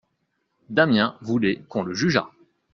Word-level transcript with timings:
Damiens 0.71 1.15
voulait 1.21 1.61
qu'on 1.69 1.83
le 1.83 1.93
jugeât. 1.93 2.27